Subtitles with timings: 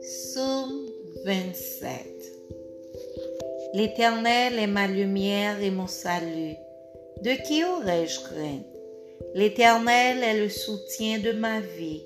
[0.00, 0.86] Psaume
[1.24, 2.06] 27
[3.72, 6.56] L'Éternel est ma lumière et mon salut.
[7.22, 8.66] De qui aurais-je crainte
[9.34, 12.02] L'Éternel est le soutien de ma vie.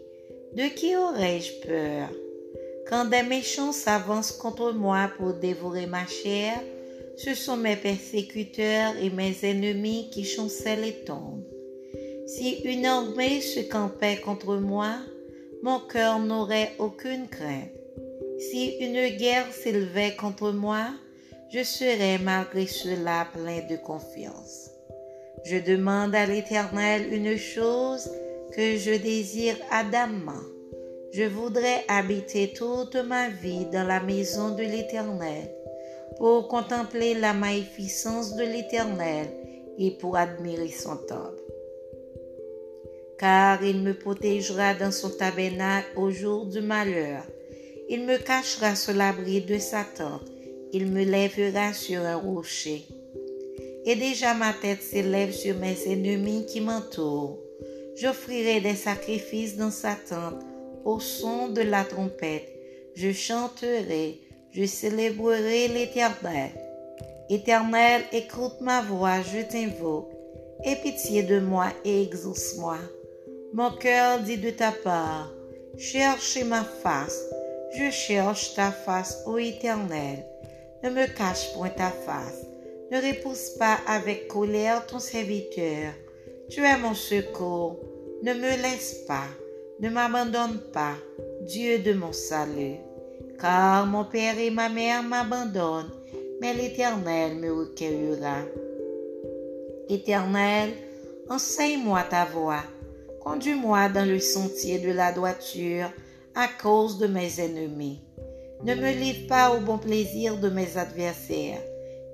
[0.54, 2.08] De qui aurais-je peur?
[2.88, 6.60] Quand des méchants s'avancent contre moi pour dévorer ma chair,
[7.22, 11.44] ce sont mes persécuteurs et mes ennemis qui chancellent et tombent.
[12.26, 14.94] Si une armée se campait contre moi,
[15.62, 17.72] mon cœur n'aurait aucune crainte.
[18.38, 20.86] Si une guerre s'élevait contre moi,
[21.52, 24.70] je serais malgré cela plein de confiance.
[25.44, 28.08] Je demande à l'Éternel une chose
[28.56, 30.46] que je désire ardemment.
[31.12, 35.59] Je voudrais habiter toute ma vie dans la maison de l'Éternel
[36.18, 39.28] pour contempler la magnificence de l'Éternel
[39.78, 41.42] et pour admirer son temple.
[43.18, 47.22] Car il me protégera dans son tabernacle au jour du malheur.
[47.88, 50.28] Il me cachera sous l'abri de sa tente.
[50.72, 52.86] Il me lèvera sur un rocher.
[53.84, 57.38] Et déjà ma tête s'élève sur mes ennemis qui m'entourent.
[57.96, 60.40] J'offrirai des sacrifices dans sa tente
[60.84, 62.48] au son de la trompette.
[62.94, 64.18] Je chanterai,
[64.52, 66.50] je célébrerai l'Éternel.
[67.28, 70.10] Éternel, écoute ma voix, je t'invoque.
[70.64, 72.78] Aie pitié de moi et exauce-moi.
[73.52, 75.32] Mon cœur dit de ta part,
[75.78, 77.30] cherchez ma face
[77.72, 80.24] je cherche ta face, ô Éternel.
[80.82, 82.44] Ne me cache point ta face.
[82.90, 85.92] Ne repousse pas avec colère ton serviteur.
[86.48, 87.78] Tu es mon secours.
[88.22, 89.28] Ne me laisse pas.
[89.78, 90.96] Ne m'abandonne pas,
[91.42, 92.78] Dieu de mon salut.
[93.40, 95.90] Car mon père et ma mère m'abandonnent,
[96.40, 98.36] mais l'Éternel me recueillera.
[99.88, 100.74] Éternel,
[101.30, 102.62] enseigne-moi ta voix.
[103.22, 105.90] Conduis-moi dans le sentier de la droiture
[106.34, 108.00] à cause de mes ennemis.
[108.62, 111.62] Ne me livre pas au bon plaisir de mes adversaires,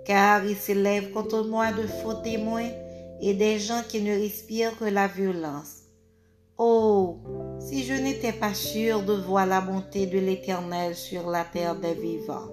[0.05, 2.71] car ils s'élèvent contre moi de faux témoins
[3.21, 5.83] et des gens qui ne respirent que la violence.
[6.56, 7.19] Oh,
[7.69, 11.94] si je n'étais pas sûr de voir la bonté de l'Éternel sur la terre des
[11.94, 12.49] vivants.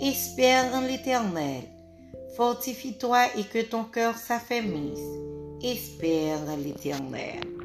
[0.00, 1.62] Espère en l'Éternel.
[2.36, 5.00] Fortifie-toi et que ton cœur s'affermisse.
[5.62, 7.59] Espère en l'Éternel.